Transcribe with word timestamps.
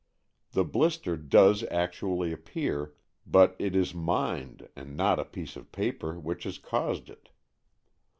The 0.53 0.63
blister 0.63 1.15
does 1.15 1.63
actually 1.69 2.31
appear, 2.33 2.95
but 3.27 3.55
it 3.59 3.75
is 3.75 3.93
mind, 3.93 4.67
and 4.75 4.97
not 4.97 5.19
a 5.19 5.25
piece 5.25 5.55
of 5.55 5.71
paper, 5.71 6.19
which 6.19 6.43
has 6.45 6.57
caused 6.57 7.07
it. 7.11 7.29